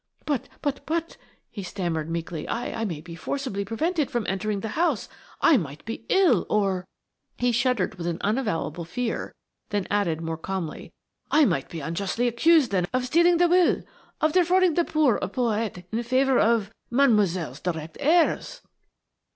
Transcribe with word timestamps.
"But–but–but–" 0.25 1.17
he 1.51 1.61
stammered 1.61 2.09
meekly, 2.09 2.49
"I 2.49 2.85
may 2.85 3.01
be 3.01 3.13
forcibly 3.13 3.63
prevented 3.63 4.09
from 4.09 4.25
entering 4.27 4.61
the 4.61 4.69
house–I 4.69 5.57
might 5.57 5.85
be 5.85 6.05
ill 6.09 6.47
or–" 6.49 6.87
He 7.37 7.51
shuddered 7.51 7.93
with 7.93 8.07
an 8.07 8.17
unavowable 8.21 8.83
fear, 8.83 9.31
then 9.69 9.85
added 9.91 10.19
more 10.19 10.39
calmly: 10.39 10.91
"I 11.29 11.45
might 11.45 11.69
be 11.69 11.81
unjustly 11.81 12.27
accused 12.27 12.71
then 12.71 12.87
of 12.91 13.05
stealing 13.05 13.37
the 13.37 13.47
will–of 13.47 14.33
defrauding 14.33 14.73
the 14.73 14.85
poor 14.85 15.17
of 15.17 15.33
Porhoët 15.33 15.83
in 15.91 16.01
favour 16.01 16.39
of–Mademoiselle's 16.39 17.59
direct 17.59 17.95
heirs." 17.99 18.61